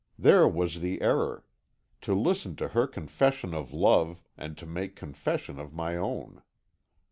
[0.17, 1.45] "There was the error.
[2.01, 6.41] To listen to her confession of love, and to make confession of my own.